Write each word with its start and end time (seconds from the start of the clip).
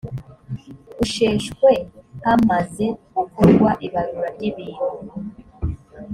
usheshwe 1.03 1.71
hamaze 2.25 2.85
gukorwa 3.15 3.69
ibarura 3.85 4.27
ry 4.35 4.43
ibintu 4.49 4.89